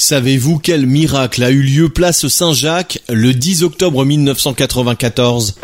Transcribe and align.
Savez-vous 0.00 0.60
quel 0.60 0.86
miracle 0.86 1.42
a 1.42 1.50
eu 1.50 1.60
lieu 1.60 1.88
place 1.88 2.28
Saint-Jacques 2.28 3.00
le 3.08 3.34
10 3.34 3.64
octobre 3.64 4.04
1994 4.04 5.56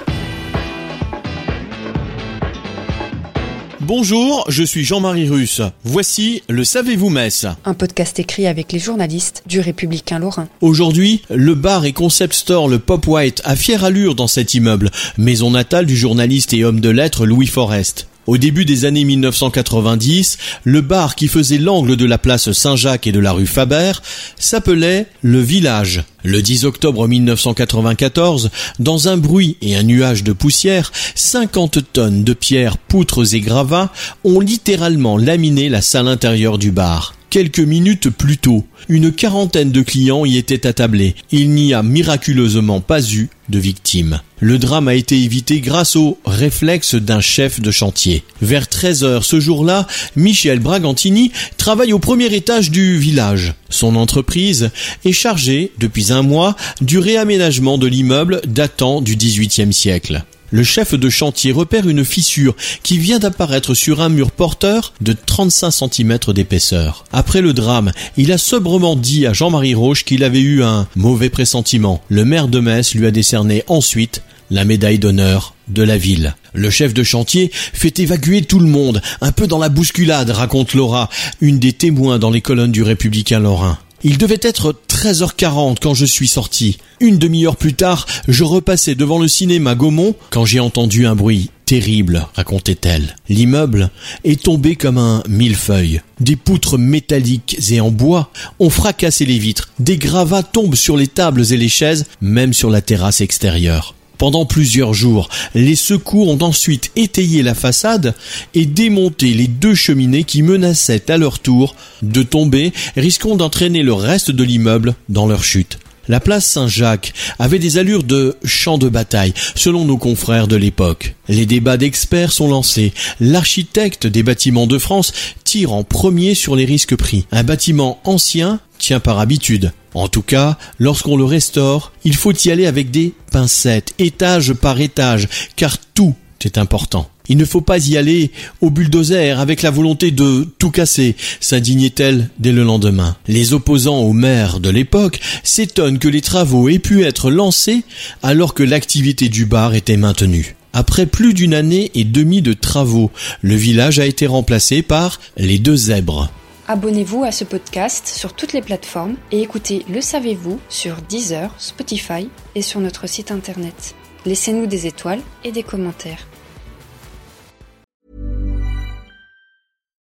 Bonjour, 3.78 4.44
je 4.48 4.64
suis 4.64 4.82
Jean-Marie 4.82 5.28
Russe. 5.28 5.62
Voici 5.84 6.42
le 6.48 6.64
Savez-vous 6.64 7.10
Metz 7.10 7.46
Un 7.64 7.74
podcast 7.74 8.18
écrit 8.18 8.48
avec 8.48 8.72
les 8.72 8.80
journalistes 8.80 9.44
du 9.46 9.60
Républicain 9.60 10.18
Lorrain. 10.18 10.48
Aujourd'hui, 10.60 11.22
le 11.30 11.54
bar 11.54 11.84
et 11.84 11.92
concept 11.92 12.34
store 12.34 12.66
Le 12.66 12.80
Pop 12.80 13.06
White 13.06 13.40
a 13.44 13.54
fière 13.54 13.84
allure 13.84 14.16
dans 14.16 14.26
cet 14.26 14.54
immeuble, 14.54 14.90
maison 15.16 15.52
natale 15.52 15.86
du 15.86 15.96
journaliste 15.96 16.52
et 16.54 16.64
homme 16.64 16.80
de 16.80 16.90
lettres 16.90 17.24
Louis 17.24 17.46
Forest. 17.46 18.08
Au 18.26 18.38
début 18.38 18.64
des 18.64 18.86
années 18.86 19.04
1990, 19.04 20.38
le 20.64 20.80
bar 20.80 21.14
qui 21.14 21.28
faisait 21.28 21.58
l'angle 21.58 21.96
de 21.96 22.06
la 22.06 22.18
place 22.18 22.52
Saint-Jacques 22.52 23.06
et 23.06 23.12
de 23.12 23.20
la 23.20 23.32
rue 23.32 23.46
Faber 23.46 23.92
s'appelait 24.38 25.06
Le 25.22 25.40
Village. 25.40 26.04
Le 26.26 26.40
10 26.40 26.64
octobre 26.64 27.06
1994, 27.06 28.48
dans 28.78 29.08
un 29.08 29.18
bruit 29.18 29.58
et 29.60 29.76
un 29.76 29.82
nuage 29.82 30.24
de 30.24 30.32
poussière, 30.32 30.90
50 31.14 31.92
tonnes 31.92 32.24
de 32.24 32.32
pierres, 32.32 32.78
poutres 32.78 33.34
et 33.34 33.40
gravats 33.40 33.92
ont 34.24 34.40
littéralement 34.40 35.18
laminé 35.18 35.68
la 35.68 35.82
salle 35.82 36.08
intérieure 36.08 36.56
du 36.56 36.70
bar. 36.70 37.14
Quelques 37.28 37.60
minutes 37.60 38.08
plus 38.08 38.38
tôt, 38.38 38.64
une 38.88 39.12
quarantaine 39.12 39.70
de 39.70 39.82
clients 39.82 40.24
y 40.24 40.38
étaient 40.38 40.66
attablés. 40.66 41.14
Il 41.30 41.50
n'y 41.50 41.74
a 41.74 41.82
miraculeusement 41.82 42.80
pas 42.80 43.02
eu 43.02 43.28
de 43.50 43.58
victimes. 43.58 44.20
Le 44.40 44.56
drame 44.56 44.88
a 44.88 44.94
été 44.94 45.20
évité 45.20 45.60
grâce 45.60 45.94
au 45.94 46.18
réflexe 46.24 46.94
d'un 46.94 47.20
chef 47.20 47.60
de 47.60 47.70
chantier. 47.70 48.22
Vers 48.40 48.68
13 48.68 49.04
heures 49.04 49.24
ce 49.24 49.40
jour-là, 49.40 49.86
Michel 50.16 50.60
Bragantini 50.60 51.32
travaille 51.58 51.92
au 51.92 51.98
premier 51.98 52.32
étage 52.34 52.70
du 52.70 52.96
village. 52.96 53.54
Son 53.74 53.96
entreprise 53.96 54.70
est 55.04 55.10
chargée, 55.10 55.72
depuis 55.78 56.12
un 56.12 56.22
mois, 56.22 56.54
du 56.80 57.00
réaménagement 57.00 57.76
de 57.76 57.88
l'immeuble 57.88 58.40
datant 58.46 59.00
du 59.00 59.16
XVIIIe 59.16 59.72
siècle 59.72 60.22
le 60.54 60.62
chef 60.62 60.94
de 60.94 61.10
chantier 61.10 61.50
repère 61.50 61.88
une 61.88 62.04
fissure 62.04 62.54
qui 62.84 62.96
vient 62.96 63.18
d'apparaître 63.18 63.74
sur 63.74 64.00
un 64.00 64.08
mur 64.08 64.30
porteur 64.30 64.92
de 65.00 65.12
35 65.12 65.72
cm 65.72 66.18
d'épaisseur. 66.28 67.04
Après 67.12 67.40
le 67.40 67.52
drame, 67.52 67.90
il 68.16 68.30
a 68.30 68.38
sobrement 68.38 68.94
dit 68.94 69.26
à 69.26 69.32
Jean-Marie 69.32 69.74
Roche 69.74 70.04
qu'il 70.04 70.22
avait 70.22 70.38
eu 70.38 70.62
un 70.62 70.86
mauvais 70.94 71.28
pressentiment. 71.28 72.00
Le 72.08 72.24
maire 72.24 72.46
de 72.46 72.60
Metz 72.60 72.94
lui 72.94 73.04
a 73.04 73.10
décerné 73.10 73.64
ensuite 73.66 74.22
la 74.48 74.64
médaille 74.64 75.00
d'honneur 75.00 75.56
de 75.66 75.82
la 75.82 75.96
ville. 75.96 76.36
Le 76.52 76.70
chef 76.70 76.94
de 76.94 77.02
chantier 77.02 77.50
fait 77.52 77.98
évacuer 77.98 78.42
tout 78.42 78.60
le 78.60 78.68
monde, 78.68 79.02
un 79.22 79.32
peu 79.32 79.48
dans 79.48 79.58
la 79.58 79.70
bousculade, 79.70 80.30
raconte 80.30 80.74
Laura, 80.74 81.10
une 81.40 81.58
des 81.58 81.72
témoins 81.72 82.20
dans 82.20 82.30
les 82.30 82.42
colonnes 82.42 82.70
du 82.70 82.84
Républicain 82.84 83.40
Lorrain. 83.40 83.76
Il 84.04 84.18
devait 84.18 84.38
être 84.42 84.76
13h40 85.04 85.76
quand 85.82 85.92
je 85.92 86.06
suis 86.06 86.28
sorti. 86.28 86.78
Une 86.98 87.18
demi-heure 87.18 87.56
plus 87.56 87.74
tard, 87.74 88.06
je 88.26 88.42
repassais 88.42 88.94
devant 88.94 89.18
le 89.18 89.28
cinéma 89.28 89.74
Gaumont 89.74 90.14
quand 90.30 90.46
j'ai 90.46 90.60
entendu 90.60 91.06
un 91.06 91.14
bruit 91.14 91.50
terrible, 91.66 92.26
racontait-elle. 92.34 93.14
L'immeuble 93.28 93.90
est 94.24 94.42
tombé 94.42 94.76
comme 94.76 94.96
un 94.96 95.22
millefeuille. 95.28 96.00
Des 96.20 96.36
poutres 96.36 96.78
métalliques 96.78 97.58
et 97.70 97.80
en 97.80 97.90
bois 97.90 98.30
ont 98.58 98.70
fracassé 98.70 99.26
les 99.26 99.38
vitres. 99.38 99.70
Des 99.78 99.98
gravats 99.98 100.42
tombent 100.42 100.74
sur 100.74 100.96
les 100.96 101.06
tables 101.06 101.52
et 101.52 101.58
les 101.58 101.68
chaises, 101.68 102.06
même 102.22 102.54
sur 102.54 102.70
la 102.70 102.80
terrasse 102.80 103.20
extérieure. 103.20 103.94
Pendant 104.18 104.46
plusieurs 104.46 104.94
jours, 104.94 105.28
les 105.54 105.76
secours 105.76 106.28
ont 106.28 106.42
ensuite 106.42 106.90
étayé 106.96 107.42
la 107.42 107.54
façade 107.54 108.14
et 108.54 108.66
démonté 108.66 109.34
les 109.34 109.48
deux 109.48 109.74
cheminées 109.74 110.24
qui 110.24 110.42
menaçaient 110.42 111.10
à 111.10 111.18
leur 111.18 111.38
tour 111.38 111.74
de 112.02 112.22
tomber, 112.22 112.72
risquant 112.96 113.36
d'entraîner 113.36 113.82
le 113.82 113.92
reste 113.92 114.30
de 114.30 114.44
l'immeuble 114.44 114.94
dans 115.08 115.26
leur 115.26 115.44
chute. 115.44 115.78
La 116.06 116.20
place 116.20 116.44
Saint-Jacques 116.44 117.14
avait 117.38 117.58
des 117.58 117.78
allures 117.78 118.02
de 118.02 118.36
champ 118.44 118.76
de 118.76 118.90
bataille, 118.90 119.32
selon 119.54 119.86
nos 119.86 119.96
confrères 119.96 120.48
de 120.48 120.56
l'époque. 120.56 121.14
Les 121.28 121.46
débats 121.46 121.78
d'experts 121.78 122.32
sont 122.32 122.48
lancés. 122.48 122.92
L'architecte 123.20 124.06
des 124.06 124.22
bâtiments 124.22 124.66
de 124.66 124.78
France 124.78 125.12
tire 125.44 125.72
en 125.72 125.82
premier 125.82 126.34
sur 126.34 126.56
les 126.56 126.66
risques 126.66 126.96
pris. 126.96 127.26
Un 127.32 127.42
bâtiment 127.42 128.00
ancien 128.04 128.60
tient 128.78 129.00
par 129.00 129.18
habitude. 129.18 129.72
En 129.94 130.08
tout 130.08 130.22
cas, 130.22 130.58
lorsqu'on 130.78 131.16
le 131.16 131.24
restaure, 131.24 131.92
il 132.04 132.14
faut 132.14 132.32
y 132.32 132.50
aller 132.50 132.66
avec 132.66 132.90
des 132.90 133.14
pincettes, 133.30 133.94
étage 133.98 134.52
par 134.52 134.80
étage, 134.80 135.28
car 135.56 135.78
tout 135.78 136.14
est 136.44 136.58
important. 136.58 137.08
Il 137.28 137.38
ne 137.38 137.44
faut 137.46 137.62
pas 137.62 137.78
y 137.78 137.96
aller 137.96 138.30
au 138.60 138.68
bulldozer 138.68 139.40
avec 139.40 139.62
la 139.62 139.70
volonté 139.70 140.10
de 140.10 140.46
tout 140.58 140.70
casser, 140.70 141.16
s'indignait-elle 141.40 142.28
dès 142.38 142.52
le 142.52 142.64
lendemain. 142.64 143.16
Les 143.28 143.54
opposants 143.54 144.00
au 144.00 144.12
maire 144.12 144.60
de 144.60 144.68
l'époque 144.68 145.20
s'étonnent 145.42 145.98
que 145.98 146.08
les 146.08 146.20
travaux 146.20 146.68
aient 146.68 146.78
pu 146.78 147.02
être 147.02 147.30
lancés 147.30 147.82
alors 148.22 148.52
que 148.52 148.62
l'activité 148.62 149.30
du 149.30 149.46
bar 149.46 149.74
était 149.74 149.96
maintenue. 149.96 150.54
Après 150.74 151.06
plus 151.06 151.32
d'une 151.32 151.54
année 151.54 151.90
et 151.94 152.04
demie 152.04 152.42
de 152.42 152.52
travaux, 152.52 153.10
le 153.40 153.54
village 153.54 154.00
a 154.00 154.06
été 154.06 154.26
remplacé 154.26 154.82
par 154.82 155.20
les 155.38 155.58
deux 155.58 155.76
zèbres. 155.76 156.30
Abonnez-vous 156.66 157.24
à 157.24 157.30
ce 157.30 157.44
podcast 157.44 158.06
sur 158.06 158.32
toutes 158.32 158.54
les 158.54 158.62
plateformes 158.62 159.16
et 159.30 159.42
écoutez 159.42 159.84
Le 159.86 160.00
Savez-vous 160.00 160.58
sur 160.70 160.96
Deezer, 161.02 161.54
Spotify 161.60 162.30
et 162.54 162.62
sur 162.62 162.80
notre 162.80 163.06
site 163.06 163.30
internet. 163.30 163.94
Laissez-nous 164.24 164.66
des 164.66 164.86
étoiles 164.86 165.20
et 165.44 165.52
des 165.52 165.62
commentaires. 165.62 166.26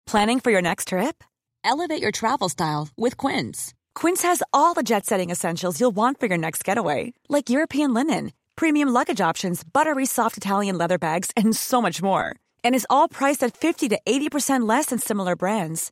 Planning 0.07 0.39
for 0.39 0.49
your 0.51 0.63
next 0.63 0.87
trip? 0.87 1.23
Elevate 1.63 2.01
your 2.01 2.11
travel 2.11 2.49
style 2.49 2.87
with 2.97 3.15
Quince. 3.15 3.75
Quince 3.93 4.23
has 4.23 4.41
all 4.51 4.73
the 4.73 4.81
jet 4.81 5.05
setting 5.05 5.29
essentials 5.29 5.79
you'll 5.79 5.95
want 5.95 6.19
for 6.19 6.25
your 6.25 6.39
next 6.39 6.63
getaway, 6.63 7.13
like 7.29 7.51
European 7.51 7.93
linen, 7.93 8.31
premium 8.55 8.89
luggage 8.89 9.21
options, 9.21 9.63
buttery 9.63 10.07
soft 10.07 10.35
Italian 10.35 10.79
leather 10.79 10.97
bags, 10.97 11.29
and 11.37 11.55
so 11.55 11.79
much 11.79 12.01
more. 12.01 12.35
And 12.63 12.73
is 12.73 12.87
all 12.89 13.07
priced 13.07 13.43
at 13.43 13.55
50 13.55 13.89
to 13.89 13.99
80% 14.03 14.67
less 14.67 14.87
than 14.87 14.97
similar 14.97 15.35
brands. 15.35 15.91